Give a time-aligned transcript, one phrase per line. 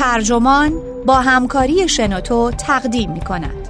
[0.00, 0.72] ترجمان
[1.06, 3.68] با همکاری شنوتو تقدیم می کند.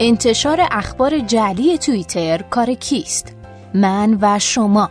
[0.00, 3.36] انتشار اخبار جعلی توییتر کار کیست؟
[3.74, 4.90] من و شما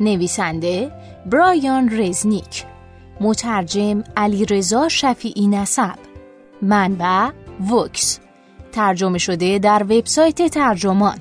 [0.00, 2.64] نویسنده برایان رزنیک
[3.20, 5.98] مترجم علی رضا شفیعی نسب
[6.62, 7.30] منبع
[7.72, 8.18] وکس.
[8.72, 11.18] ترجمه شده در وبسایت ترجمان.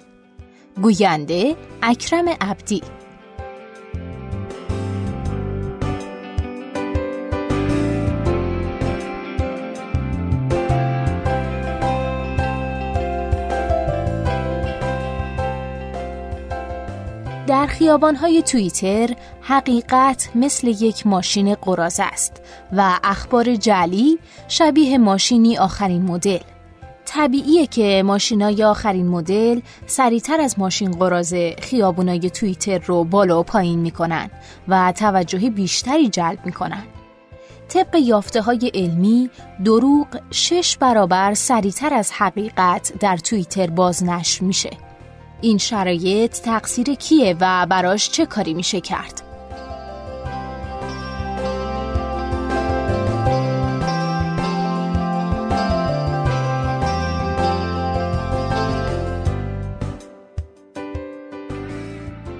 [0.81, 2.81] گوینده اکرم عبدی.
[17.81, 19.09] خیابانهای توییتر
[19.41, 22.41] حقیقت مثل یک ماشین قراز است
[22.73, 26.39] و اخبار جلی شبیه ماشینی آخرین مدل.
[27.05, 33.79] طبیعیه که ماشینای آخرین مدل سریعتر از ماشین قرازه خیابونای توییتر رو بالا و پایین
[33.79, 34.29] می‌کنن
[34.67, 36.83] و توجه بیشتری جلب می‌کنن.
[37.69, 39.29] طبق یافته های علمی
[39.65, 44.69] دروغ شش برابر سریعتر از حقیقت در توییتر بازنشر میشه.
[45.41, 49.21] این شرایط تقصیر کیه و براش چه کاری میشه کرد؟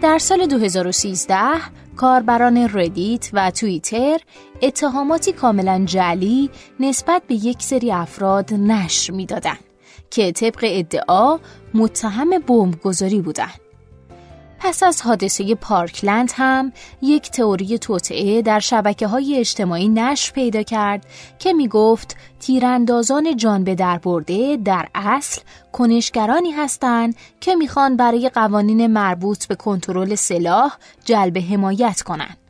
[0.02, 1.36] در سال 2013
[1.96, 4.20] کاربران ردیت و توییتر
[4.62, 9.71] اتهاماتی کاملا جلی نسبت به یک سری افراد نشر می‌دادند.
[10.12, 11.40] که طبق ادعا
[11.74, 13.62] متهم بمبگذاری بودند.
[14.64, 21.06] پس از حادثه پارکلند هم یک تئوری توطعه در شبکه های اجتماعی نشر پیدا کرد
[21.40, 25.42] که می گفت تیراندازان جان به در برده در اصل
[25.72, 32.41] کنشگرانی هستند که می‌خوان برای قوانین مربوط به کنترل سلاح جلب حمایت کنند.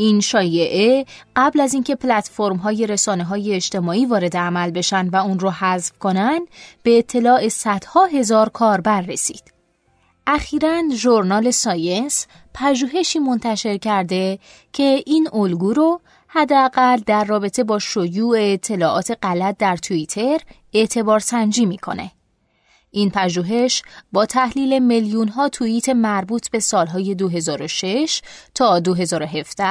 [0.00, 1.04] این شایعه
[1.36, 5.98] قبل از اینکه پلتفرم های رسانه های اجتماعی وارد عمل بشن و اون رو حذف
[5.98, 6.40] کنن
[6.82, 9.42] به اطلاع صدها هزار کاربر رسید.
[10.26, 14.38] اخیرا ژورنال ساینس پژوهشی منتشر کرده
[14.72, 20.38] که این الگو رو حداقل در رابطه با شیوع اطلاعات غلط در توییتر
[20.72, 22.10] اعتبار سنجی می‌کنه.
[22.90, 28.22] این پژوهش با تحلیل میلیون ها توییت مربوط به سالهای 2006
[28.54, 29.64] تا 2017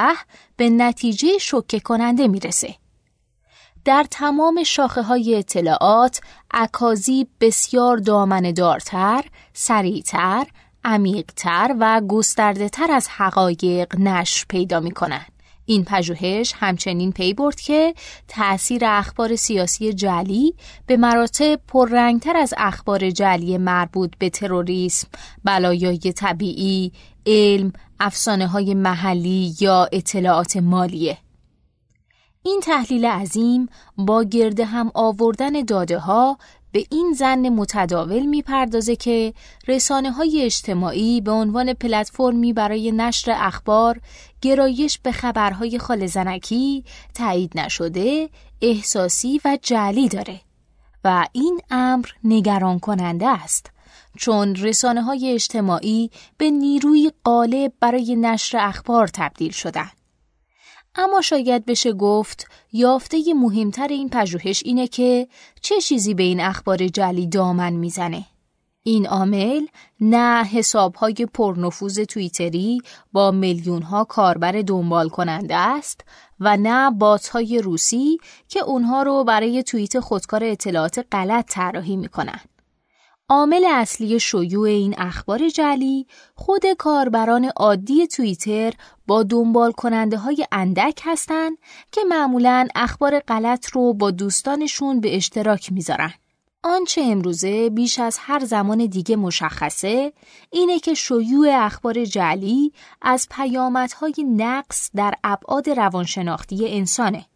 [0.56, 2.74] به نتیجه شوکه کننده می‌رسه.
[3.84, 6.20] در تمام شاخه های اطلاعات
[6.50, 10.46] اکاذیب بسیار دامن دارتر، سریعتر،
[10.84, 15.39] عمیقتر و گسترده تر از حقایق نشر پیدا می کنند.
[15.70, 17.94] این پژوهش همچنین پی برد که
[18.28, 20.54] تأثیر اخبار سیاسی جلی
[20.86, 25.08] به مراتب پررنگتر از اخبار جلی مربوط به تروریسم،
[25.44, 26.92] بلایای طبیعی،
[27.26, 31.18] علم، افسانه های محلی یا اطلاعات مالیه.
[32.42, 36.38] این تحلیل عظیم با گرده هم آوردن داده ها
[36.72, 39.34] به این زن متداول می‌پردازه که
[39.68, 44.00] رسانه های اجتماعی به عنوان پلتفرمی برای نشر اخبار
[44.40, 48.28] گرایش به خبرهای خال زنکی تایید نشده
[48.62, 50.40] احساسی و جلی داره.
[51.04, 53.70] و این امر نگران کننده است
[54.16, 59.90] چون رسانه های اجتماعی به نیروی غالب برای نشر اخبار تبدیل شدن.
[61.00, 65.28] اما شاید بشه گفت یافته مهمتر این پژوهش اینه که
[65.60, 68.24] چه چیزی به این اخبار جلی دامن می‌زنه.
[68.82, 69.66] این عامل
[70.00, 76.00] نه حسابهای پرنفوذ توییتری با میلیون ها کاربر دنبال کننده است
[76.40, 78.18] و نه بات های روسی
[78.48, 82.40] که اونها رو برای توییت خودکار اطلاعات غلط طراحی می‌کنن.
[83.30, 88.72] عامل اصلی شیوع این اخبار جلی خود کاربران عادی توییتر
[89.06, 91.58] با دنبال کننده های اندک هستند
[91.92, 96.12] که معمولا اخبار غلط رو با دوستانشون به اشتراک می‌ذارن.
[96.62, 100.12] آنچه امروزه بیش از هر زمان دیگه مشخصه
[100.50, 102.72] اینه که شیوع اخبار جلی
[103.02, 107.26] از پیامدهای نقص در ابعاد روانشناختی انسانه.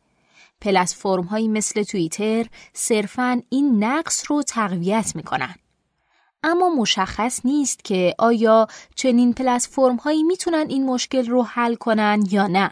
[0.60, 5.54] پلتفرم هایی مثل توییتر صرفاً این نقص رو تقویت می‌کنن.
[6.46, 12.46] اما مشخص نیست که آیا چنین پلتفرم هایی می‌تونن این مشکل رو حل کنن یا
[12.46, 12.70] نه.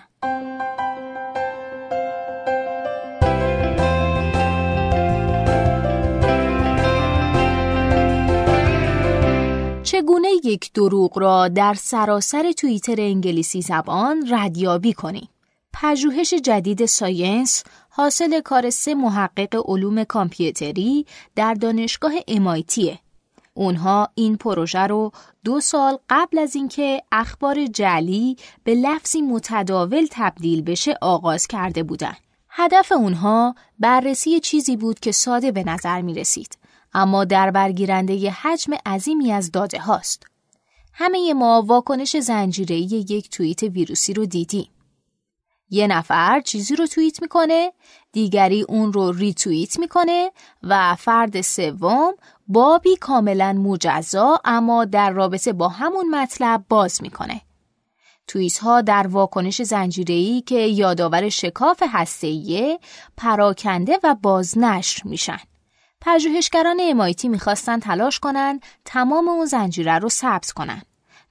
[9.83, 15.29] چگونه یک دروغ را در سراسر توییتر انگلیسی زبان ردیابی کنیم؟
[15.73, 22.99] پژوهش جدید ساینس حاصل کار سه محقق علوم کامپیوتری در دانشگاه امایتیه.
[23.55, 25.13] اونها این پروژه رو
[25.45, 32.17] دو سال قبل از اینکه اخبار جعلی به لفظی متداول تبدیل بشه آغاز کرده بودند.
[32.49, 36.59] هدف اونها بررسی چیزی بود که ساده به نظر می رسید.
[36.95, 40.27] اما در برگیرنده حجم عظیمی از داده هاست.
[40.95, 44.69] همه ما واکنش زنجیره یک توییت ویروسی رو دیدیم.
[45.73, 47.73] یه نفر چیزی رو توییت می‌کنه،
[48.13, 50.31] دیگری اون رو ریتوییت می‌کنه
[50.63, 52.13] و فرد سوم
[52.47, 57.41] بابی کاملا مجزا اما در رابطه با همون مطلب باز می‌کنه.
[58.27, 62.79] توییت ها در واکنش زنجیره‌ای که یادآور شکاف هسته‌ایه
[63.17, 65.41] پراکنده و بازنشر میشن.
[66.01, 70.83] پژوهشگران امایتی می‌خواستن تلاش کنن تمام اون زنجیره رو ثبت کنن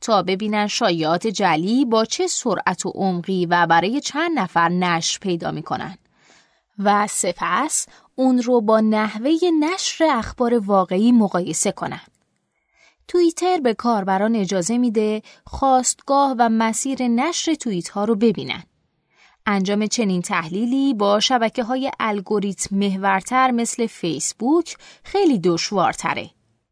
[0.01, 5.51] تا ببینن شایعات جلی با چه سرعت و عمقی و برای چند نفر نشر پیدا
[5.51, 5.97] می‌کنن
[6.79, 12.01] و سپس اون رو با نحوه نشر اخبار واقعی مقایسه کنن.
[13.07, 18.63] توییتر به کاربران اجازه میده خواستگاه و مسیر نشر توییت ها رو ببینن.
[19.45, 26.29] انجام چنین تحلیلی با شبکه های الگوریتم محورتر مثل فیسبوک خیلی دشوارتره.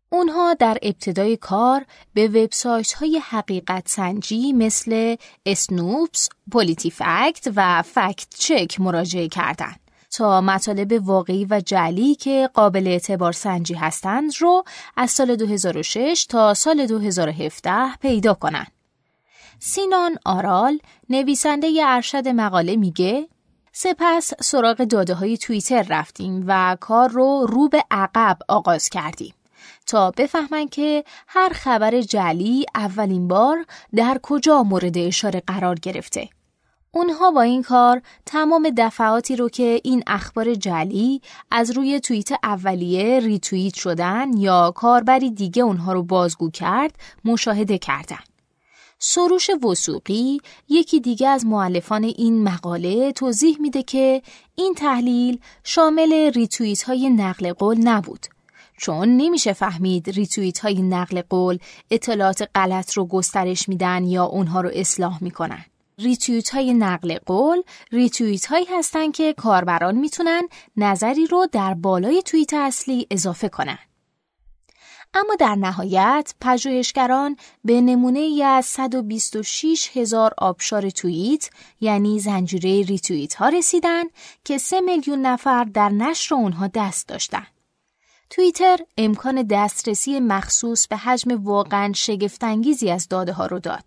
[0.09, 5.15] اونها در ابتدای کار به وبسایت های حقیقت سنجی مثل
[5.45, 9.79] اسنوپس، پولیتیفکت و فکت چک مراجعه کردند
[10.11, 14.63] تا مطالب واقعی و جلی که قابل اعتبار سنجی هستند رو
[14.97, 18.71] از سال 2006 تا سال 2017 پیدا کنند.
[19.59, 20.79] سینان آرال
[21.09, 23.27] نویسنده ارشد مقاله میگه
[23.71, 29.33] سپس سراغ داده های توییتر رفتیم و کار رو رو به عقب آغاز کردیم
[29.89, 33.65] تا بفهمن که هر خبر جلی اولین بار
[33.95, 36.29] در کجا مورد اشاره قرار گرفته.
[36.91, 41.21] اونها با این کار تمام دفعاتی رو که این اخبار جعلی
[41.51, 46.95] از روی توییت اولیه ریتوییت شدن یا کاربری دیگه اونها رو بازگو کرد
[47.25, 48.23] مشاهده کردن.
[48.99, 54.21] سروش وثوقی یکی دیگه از مؤلفان این مقاله توضیح میده که
[54.55, 58.25] این تحلیل شامل ریتویت های نقل قول نبود
[58.79, 61.57] چون نمیشه فهمید ریتویت های نقل قول
[61.91, 65.65] اطلاعات غلط رو گسترش میدن یا اونها رو اصلاح می‌کنن.
[65.97, 67.61] ریتویت های نقل قول
[67.91, 70.47] ریتویت هایی هستن که کاربران می‌تونن
[70.77, 73.79] نظری رو در بالای توییت اصلی اضافه کنن.
[75.13, 81.49] اما در نهایت پژوهشگران به نمونه ای از 126 هزار آبشار توییت
[81.81, 84.03] یعنی زنجیره ریتوییت ها رسیدن
[84.45, 87.47] که 3 میلیون نفر در نشر اونها دست داشتن.
[88.29, 93.83] توییتر امکان دسترسی مخصوص به حجم واقعا شگفتانگیزی از داده ها رو داد.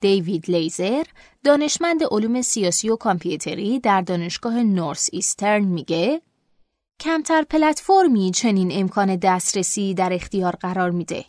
[0.00, 1.04] دیوید لیزر
[1.44, 6.20] دانشمند علوم سیاسی و کامپیوتری در دانشگاه نورس ایسترن میگه
[7.00, 11.24] کمتر پلتفرمی چنین امکان دسترسی در اختیار قرار میده.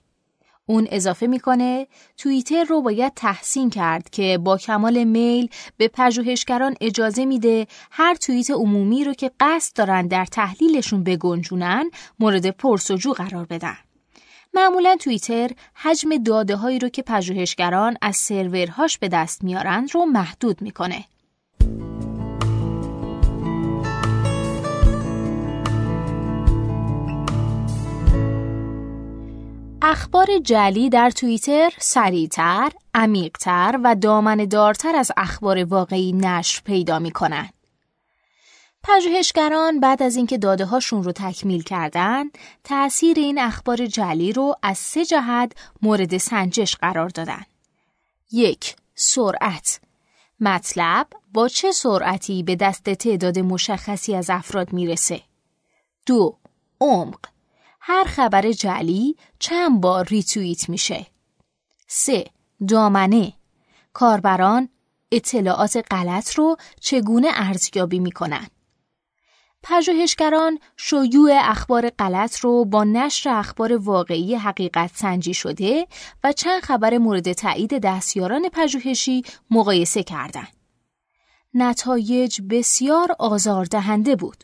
[0.65, 7.25] اون اضافه می‌کنه توییتر رو باید تحسین کرد که با کمال میل به پژوهشگران اجازه
[7.25, 11.89] میده هر توییت عمومی رو که قصد دارن در تحلیلشون بگنجونن
[12.19, 13.77] مورد پرسجو قرار بدن.
[14.53, 20.61] معمولا توییتر حجم داده هایی رو که پژوهشگران از سرورهاش به دست میارن رو محدود
[20.61, 21.05] می‌کنه.
[29.87, 37.11] اخبار جلی در توییتر سریعتر، عمیقتر و دامن دارتر از اخبار واقعی نشر پیدا می
[37.11, 37.49] کنن.
[38.83, 42.23] پژوهشگران بعد از اینکه داده هاشون رو تکمیل کردن،
[42.63, 45.51] تأثیر این اخبار جلی رو از سه جهت
[45.81, 47.43] مورد سنجش قرار دادن.
[48.31, 49.79] یک، سرعت.
[50.39, 55.21] مطلب با چه سرعتی به دست تعداد مشخصی از افراد می‌رسه؟
[56.05, 56.37] دو،
[56.81, 57.34] عمق.
[57.87, 61.05] هر خبر جعلی چند بار ریتوییت میشه.
[61.87, 62.25] 3.
[62.67, 63.33] دامنه
[63.93, 64.69] کاربران
[65.11, 68.47] اطلاعات غلط رو چگونه ارزیابی می‌کنن؟
[69.63, 75.87] پژوهشگران شیوع اخبار غلط رو با نشر اخبار واقعی حقیقت سنجی شده
[76.23, 80.55] و چند خبر مورد تایید دستیاران پژوهشی مقایسه کردند.
[81.53, 84.43] نتایج بسیار آزاردهنده بود.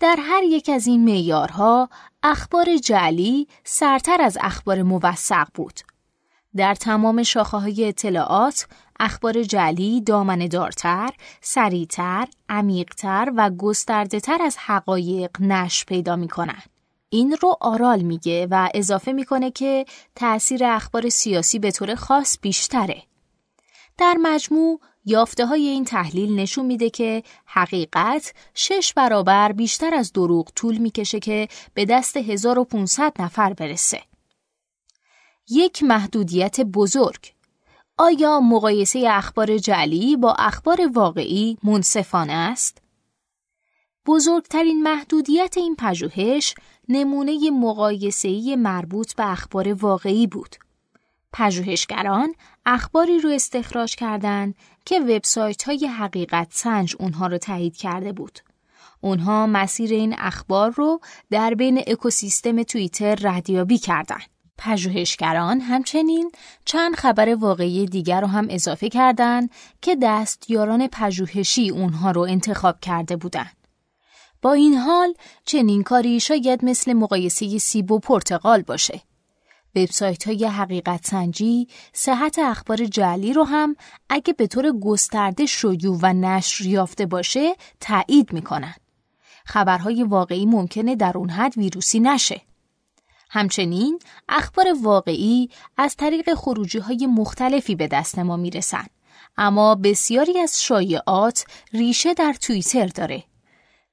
[0.00, 1.88] در هر یک از این معیارها
[2.22, 5.80] اخبار جعلی سرتر از اخبار موثق بود.
[6.56, 8.66] در تمام شاخه های اطلاعات،
[9.00, 16.28] اخبار جعلی دامن دارتر، سریعتر، عمیقتر و گسترده تر از حقایق نش پیدا می.
[17.10, 23.02] این رو آرال میگه و اضافه می‌کنه که تأثیر اخبار سیاسی به طور خاص بیشتره.
[23.98, 30.50] در مجموع یافته های این تحلیل نشون میده که حقیقت شش برابر بیشتر از دروغ
[30.56, 34.02] طول می‌کشه که به دست 1500 نفر برسه.
[35.50, 37.32] یک محدودیت بزرگ
[37.98, 42.82] آیا مقایسه اخبار جعلی با اخبار واقعی منصفانه است؟
[44.06, 46.54] بزرگترین محدودیت این پژوهش
[46.88, 50.56] نمونه مقایسه‌ای مربوط به اخبار واقعی بود.
[51.32, 52.34] پژوهشگران
[52.66, 54.54] اخباری رو استخراج کردند
[54.88, 58.38] که وبسایت های حقیقت سنج اونها رو تایید کرده بود.
[59.00, 64.22] اونها مسیر این اخبار رو در بین اکوسیستم توییتر ردیابی کردند.
[64.58, 66.32] پژوهشگران همچنین
[66.64, 69.50] چند خبر واقعی دیگر رو هم اضافه کردند
[69.82, 73.56] که دستیاران پژوهشی اونها رو انتخاب کرده بودند.
[74.42, 75.14] با این حال
[75.44, 79.00] چنین کاری شاید مثل مقایسه سیب و پرتقال باشه.
[79.76, 83.76] وبسایت های حقیقت سنجی صحت اخبار جعلی رو هم
[84.08, 88.74] اگه به طور گسترده شیوع و نشر یافته باشه تایید می‌کنن.
[89.44, 92.40] خبرهای واقعی ممکنه در اون حد ویروسی نشه.
[93.30, 93.98] همچنین
[94.28, 98.86] اخبار واقعی از طریق خروجی های مختلفی به دست ما می‌رسن.
[99.36, 103.24] اما بسیاری از شایعات ریشه در توییتر داره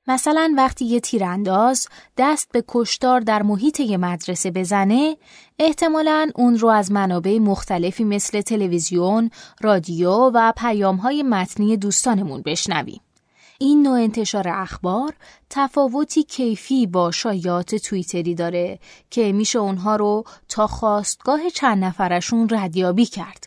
[0.08, 5.18] مثلا وقتی یه تیرانداز دست به کشتار در محیط یه مدرسه بزنه
[5.60, 9.30] احتمالا اون رو از منابع مختلفی مثل تلویزیون،
[9.62, 13.02] رادیو و پیامهای متنی دوستانمون بشنویم.
[13.60, 15.14] این نوع انتشار اخبار
[15.50, 23.06] تفاوتی کیفی با شایعات توییتری داره که میشه اونها رو تا خواستگاه چند نفرشون ردیابی
[23.06, 23.45] کرد.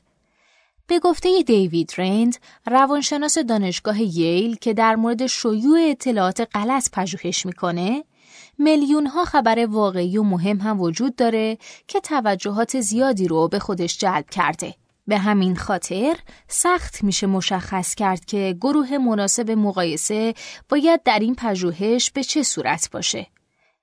[0.89, 8.05] به گفته دیوید رند، روانشناس دانشگاه ییل که در مورد شیوع اطلاعات غلط پژوهش می‌کنه،
[8.59, 13.99] میلیون ها خبر واقعی و مهم هم وجود داره که توجهات زیادی رو به خودش
[13.99, 14.75] جلب کرده.
[15.07, 16.17] به همین خاطر
[16.49, 20.35] سخت میشه مشخص کرد که گروه مناسب مقایسه
[20.69, 23.27] باید در این پژوهش به چه صورت باشه.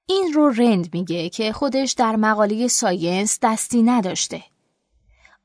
[0.08, 4.44] این رو رند میگه که خودش در مقاله ساینس دستی نداشته.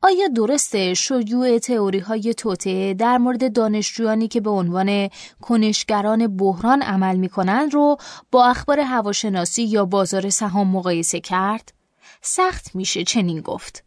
[0.02, 5.08] آیا درسته شیوع تئوری های توته در مورد دانشجویانی که به عنوان
[5.40, 7.96] کنشگران بحران عمل می کنند رو
[8.30, 11.72] با اخبار هواشناسی یا بازار سهام مقایسه کرد؟
[12.22, 13.84] سخت میشه چنین گفت.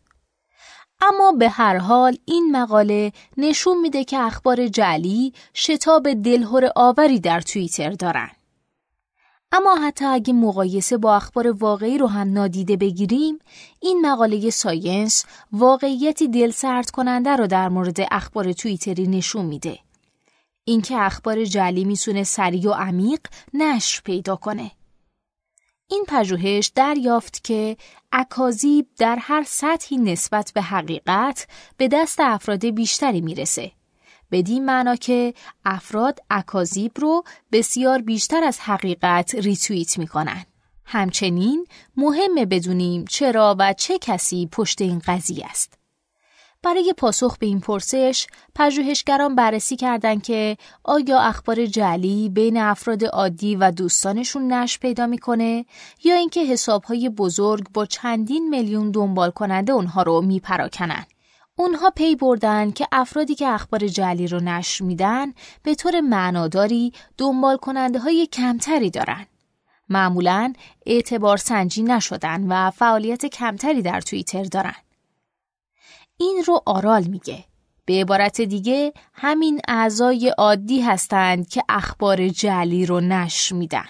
[1.01, 7.41] اما به هر حال این مقاله نشون میده که اخبار جعلی شتاب دلهور آوری در
[7.41, 8.29] توییتر دارن.
[9.55, 13.39] اما حتی اگه مقایسه با اخبار واقعی رو هم نادیده بگیریم
[13.79, 19.79] این مقاله ساینس واقعیتی دل سرد کننده رو در مورد اخبار توییتری نشون میده.
[20.63, 23.19] اینکه اخبار جعلی می‌تونه سریع و عمیق
[23.53, 24.71] نشر پیدا کنه.
[25.87, 27.77] این پژوهش دریافت که
[28.11, 33.71] اکاذیب در هر سطحی نسبت به حقیقت به دست افراد بیشتری می‌رسه.
[34.33, 35.33] بدین معنا که
[35.65, 40.45] افراد اکاذیب رو بسیار بیشتر از حقیقت ریتویت می‌کنن.
[40.85, 45.73] همچنین مهمه بدونیم چرا و چه کسی پشت این قضیه است.
[46.63, 53.55] برای پاسخ به این پرسش، پژوهشگران بررسی کردند که آیا اخبار جعلی بین افراد عادی
[53.55, 55.65] و دوستانشون نش پیدا می‌کنه
[56.03, 61.05] یا اینکه حسابهای بزرگ با چندین میلیون دنبال کننده اونها رو میپراکنن.
[61.55, 65.33] اونها پی بردن که افرادی که اخبار جعلی رو نشر میدن
[65.63, 69.25] به طور معناداری دنبال کننده های کمتری دارن.
[69.89, 70.53] معمولا
[70.85, 74.75] اعتبار سنجی نشدن و فعالیت کمتری در توییتر دارن.
[76.17, 77.45] این رو آرال میگه.
[77.85, 83.87] به عبارت دیگه همین اعضای عادی هستند که اخبار جعلی رو نشر میدن.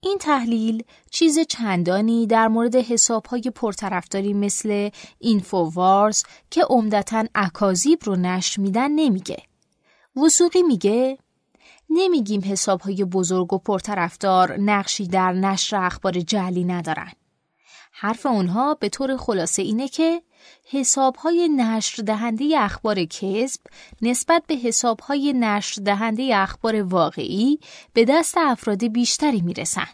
[0.00, 8.60] این تحلیل چیز چندانی در مورد حسابهای پرطرفداری مثل اینفووارز که عمدتا اکاذیب رو نشر
[8.60, 9.42] میدن نمیگه.
[10.24, 11.18] وسوقی میگه
[11.90, 17.12] نمیگیم حسابهای بزرگ و پرطرفدار نقشی در نشر اخبار جعلی ندارن.
[17.92, 20.22] حرف اونها به طور خلاصه اینه که
[20.70, 23.60] حسابهای نشر دهنده اخبار کذب
[24.02, 27.58] نسبت به حسابهای نشر دهنده اخبار واقعی
[27.92, 29.88] به دست افراد بیشتری می‌رسن.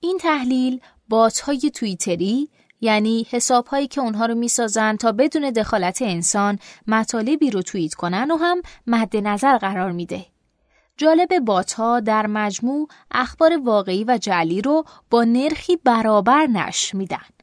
[0.00, 2.48] این تحلیل بات های توییتری
[2.80, 8.30] یعنی حساب هایی که اونها رو می‌سازن تا بدون دخالت انسان مطالبی رو توییت کنن
[8.30, 10.26] و هم مد نظر قرار میده.
[10.96, 17.33] جالب بات ها در مجموع اخبار واقعی و جعلی رو با نرخی برابر نشر میدن.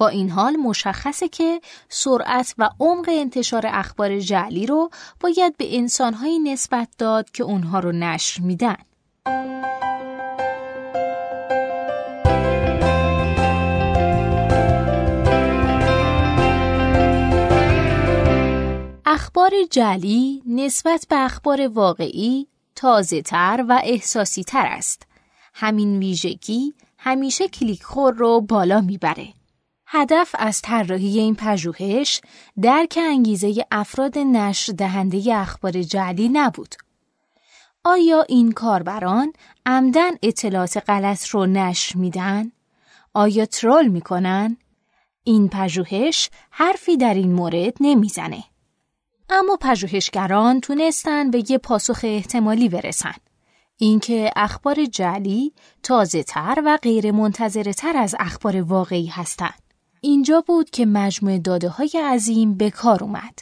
[0.00, 4.90] با این حال مشخصه که سرعت و عمق انتشار اخبار جعلی رو
[5.20, 8.76] باید به انسانهایی نسبت داد که اونها رو نشر میدن.
[19.06, 25.06] اخبار جلی نسبت به اخبار واقعی تازه تر و احساسی تر است.
[25.54, 29.39] همین ویژگی همیشه کلیک خور رو بالا می‌بره.
[29.92, 32.20] هدف از طراحی این پژوهش
[32.62, 36.74] درک انگیزه افراد نشر دهنده اخبار جعلی نبود.
[37.84, 39.32] آیا این کاربران
[39.66, 42.52] عمدن اطلاعات غلط رو نشر میدن؟
[43.14, 44.56] آیا ترول می‌کنن؟
[45.24, 48.44] این پژوهش حرفی در این مورد نمی‌زنه.
[49.30, 53.14] اما پژوهشگران تونستن به یه پاسخ احتمالی برسن.
[53.76, 59.69] اینکه اخبار جعلی تازه تر و غیر منتظره تر از اخبار واقعی هستند.
[60.00, 63.38] اینجا بود که مجموع داده های عظیم به کار اومد.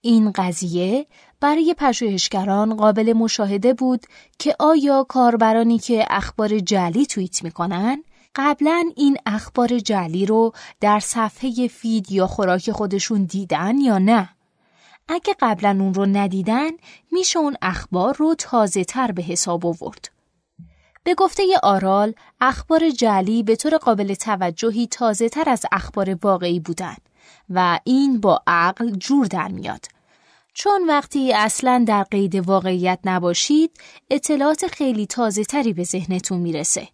[0.00, 1.06] این قضیه
[1.40, 4.06] برای پژوهشگران قابل مشاهده بود
[4.38, 8.02] که آیا کاربرانی که اخبار جعلی توییت می‌کنن
[8.34, 14.28] قبلا این اخبار جعلی رو در صفحه فید یا خوراک خودشون دیدن یا نه؟
[15.08, 16.70] اگه قبلا اون رو ندیدن
[17.12, 20.10] میشه اون اخبار رو تازه تر به حساب آورد.
[21.08, 26.96] به گفته آرال اخبار جعلی به طور قابل توجهی تازه تر از اخبار واقعی بودن
[27.50, 29.86] و این با عقل جور در میاد.
[30.54, 33.70] چون وقتی اصلا در قید واقعیت نباشید
[34.10, 36.88] اطلاعات خیلی تازه تری به ذهنتون می‌رسه.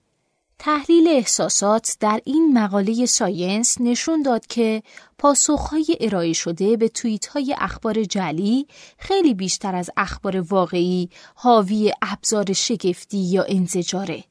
[0.65, 4.83] تحلیل احساسات در این مقاله ساینس نشون داد که
[5.19, 8.67] پاسخهای ارائه شده به توییت های اخبار جلی
[8.99, 14.25] خیلی بیشتر از اخبار واقعی حاوی ابزار شگفتی یا انزجاره.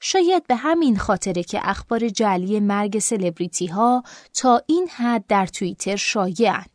[0.00, 4.02] شاید به همین خاطره که اخبار جلی مرگ سلبریتی ها
[4.34, 6.66] تا این حد در توییتر شایعن.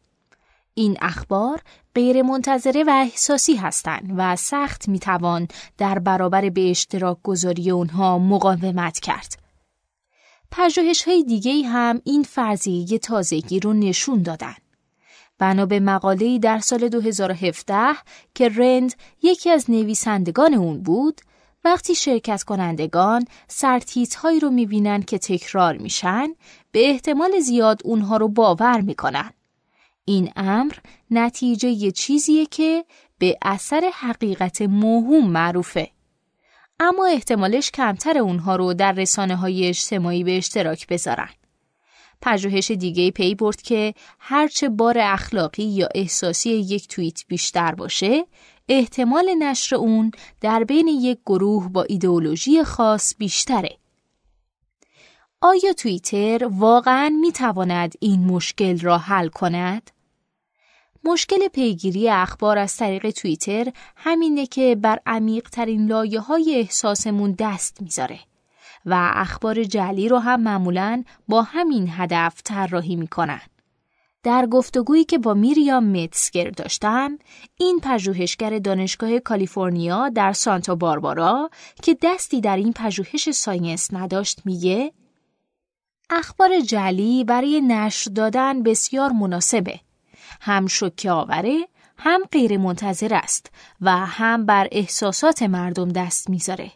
[0.74, 1.62] این اخبار
[1.95, 5.47] غیر منتظره و احساسی هستند و سخت می‌توان
[5.77, 9.43] در برابر به اشتراک گذاری اونها مقاومت کرد.
[10.51, 14.55] پژوهش های دیگه هم این فرضیه تازگی رو نشون دادن.
[15.39, 17.93] بنا به مقاله‌ای در سال 2017
[18.35, 21.21] که رند یکی از نویسندگان اون بود،
[21.65, 26.27] وقتی شرکت کنندگان سرتیت هایی رو می‌بینن که تکرار میشن،
[26.71, 29.32] به احتمال زیاد اونها رو باور می‌کنن.
[30.06, 30.73] این امر
[31.13, 32.86] نتیجه یه چیزیه که
[33.17, 35.89] به اثر حقیقت موهوم معروفه.
[36.80, 41.30] اما احتمالش کمتر اونها رو در رسانه های اجتماعی به اشتراک بذارن.
[42.21, 48.26] پژوهش دیگه پی برد که هرچه بار اخلاقی یا احساسی یک توییت بیشتر باشه،
[48.69, 53.78] احتمال نشر اون در بین یک گروه با ایدئولوژی خاص بیشتره.
[55.41, 59.91] آیا توییتر واقعا می تواند این مشکل را حل کند؟
[61.06, 67.82] مشکل پیگیری اخبار از طریق توییتر همینه که بر عمیق ترین لایه های احساسمون دست
[67.82, 68.20] می‌ذاره
[68.86, 73.42] و اخبار جعلی رو هم معمولا با همین هدف طراحی می‌کنن.
[74.24, 77.20] در گفتگویی که با میریام متسگر داشتم،
[77.58, 81.50] این پژوهشگر دانشگاه کالیفرنیا در سانتا باربارا
[81.82, 84.94] که دستی در این پژوهش ساینس نداشت میگه
[86.10, 89.80] اخبار جعلی برای نشر دادن بسیار مناسبه
[90.45, 93.51] هم شوکه آوره هم غیر منتظر است
[93.82, 96.71] و هم بر احساسات مردم دست می‌ذاره.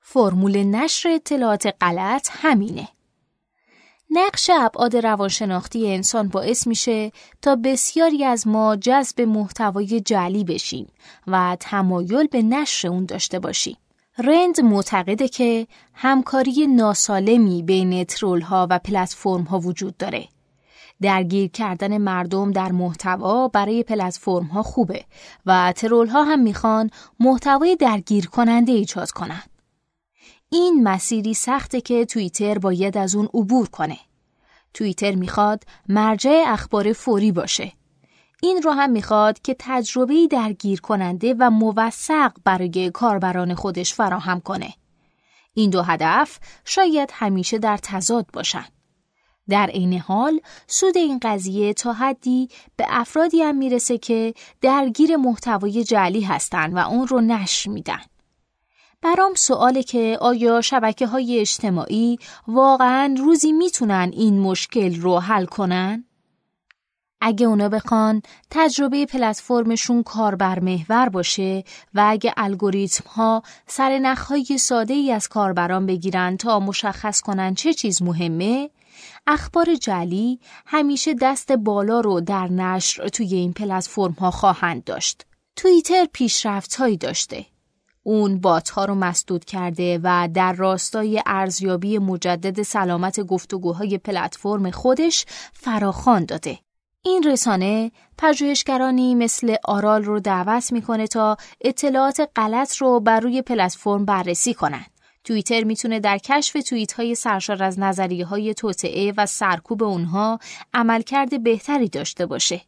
[0.00, 2.88] فرمول نشر اطلاعات غلط همینه.
[4.10, 10.86] نقش ابعاد روانشناختی انسان باعث میشه تا بسیاری از ما جذب محتوای جعلی بشیم
[11.26, 13.76] و تمایل به نشر اون داشته باشیم.
[14.18, 20.28] رند معتقده که همکاری ناسالمی بین ترول ها و پلتفرم ها وجود داره
[21.02, 25.04] درگیر کردن مردم در محتوا برای پلتفرم ها خوبه
[25.46, 29.42] و ترول ها هم می‌خوان محتوای درگیر کننده ایجاد کنن.
[30.50, 33.98] این مسیری سخته که توییتر باید از اون عبور کنه.
[34.74, 37.72] توییتر می‌خواد مرجع اخبار فوری باشه.
[38.42, 44.74] این رو هم می‌خواد که تجربه درگیر کننده و موثق برای کاربران خودش فراهم کنه.
[45.54, 48.64] این دو هدف شاید همیشه در تضاد باشن.
[49.48, 55.84] در عین حال سود این قضیه تا حدی به افرادی هم می‌رسه که درگیر محتوای
[55.84, 58.00] جعلی هستن و اون رو نشر میدن.
[59.02, 66.04] برام سواله که آیا شبکه های اجتماعی واقعا روزی می‌تونن این مشکل رو حل کنن؟
[67.20, 74.94] اگه اونا بخوان تجربه پلتفرمشون کاربر محور باشه و اگه الگوریتم ها سر نخهای ساده
[74.94, 78.70] ای از کاربران بگیرن تا مشخص کنن چه چیز مهمه
[79.30, 85.26] اخبار جلی همیشه دست بالا رو در نشر توی این پلتفرم ها خواهند داشت.
[85.56, 87.46] توییتر پیشرفت هایی داشته.
[88.02, 95.26] اون بات ها رو مسدود کرده و در راستای ارزیابی مجدد سلامت گفتگوهای پلتفرم خودش
[95.52, 96.58] فراخوان داده.
[97.04, 104.04] این رسانه پژوهشگرانی مثل آرال رو دعوت می‌کنه تا اطلاعات غلط رو بر روی پلتفرم
[104.04, 104.97] بررسی کنند.
[105.28, 110.38] توییتر می‌تونه در کشف توییت های سرشار از نظریه های توطعه و سرکوب اونها
[110.74, 112.60] عملکرد بهتری داشته باشه.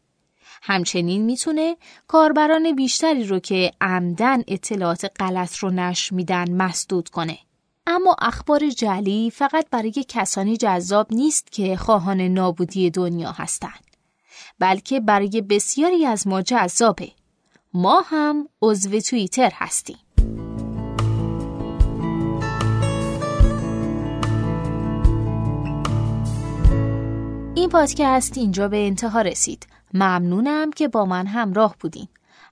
[0.61, 7.37] همچنین می‌تونه کاربران بیشتری رو که عمدن اطلاعات غلط رو نشر میدن مسدود کنه.
[7.87, 13.85] اما اخبار جعلی فقط برای کسانی جذاب نیست که خواهان نابودی دنیا هستند.
[14.59, 17.11] بلکه برای بسیاری از ما جذابه.
[17.73, 19.97] ما هم عضو توییتر هستیم.
[27.71, 29.67] پادکست اینجا به انتها رسید.
[29.93, 32.07] ممنونم که با من همراه بودین.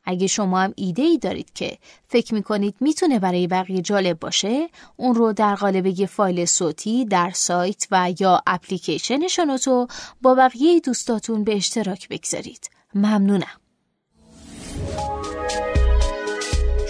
[0.06, 1.78] اگه شما هم ایده ای دارید که
[2.08, 7.32] فکر می‌کنید می‌تونه برای بقیه جالب باشه اون رو در قالب یه فایل صوتی در
[7.34, 9.88] سایت و یا اپلیکیشن شنوتو
[10.22, 13.60] با بقیه دوستاتون به اشتراک بگذارید ممنونم